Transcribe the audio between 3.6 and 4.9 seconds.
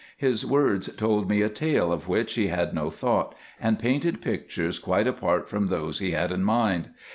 and painted pictures